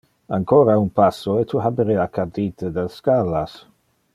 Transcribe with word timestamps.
Ancora 0.35 0.77
un 0.83 0.87
passo, 0.99 1.33
e 1.41 1.43
tu 1.51 1.61
haberea 1.65 2.07
cadite 2.17 2.73
del 2.79 2.89
scalas. 2.97 3.53